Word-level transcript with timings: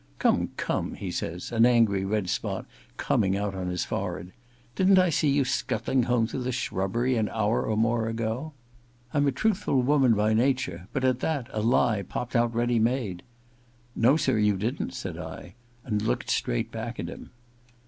*Come, 0.17 0.49
come,' 0.57 0.95
he 0.95 1.11
says, 1.11 1.51
an 1.51 1.63
angry 1.63 2.03
red 2.03 2.27
spot 2.27 2.65
coming 2.97 3.37
out 3.37 3.53
on 3.53 3.67
his 3.67 3.85
forehead, 3.85 4.31
* 4.53 4.75
didn't 4.75 4.97
I 4.97 5.11
see 5.11 5.29
you 5.29 5.45
scuttling 5.45 6.01
home 6.05 6.25
through 6.25 6.41
the 6.41 6.51
shrubbery 6.51 7.15
an 7.17 7.29
hour 7.29 7.63
or 7.67 7.77
more 7.77 8.07
ago?' 8.07 8.53
I'm 9.13 9.27
a 9.27 9.31
truthful 9.31 9.79
woman 9.83 10.15
by 10.15 10.33
nature, 10.33 10.87
but 10.91 11.03
at 11.03 11.19
that 11.19 11.49
a 11.53 11.61
lie 11.61 12.01
popped 12.01 12.35
out 12.35 12.55
ready 12.55 12.79
made. 12.79 13.21
* 13.63 13.65
No, 13.95 14.17
sir, 14.17 14.39
you 14.39 14.57
didn't,' 14.57 14.95
said 14.95 15.19
I, 15.19 15.53
and 15.85 16.01
looked 16.01 16.31
straight 16.31 16.71
back 16.71 16.99
at 16.99 17.07
him. 17.07 17.29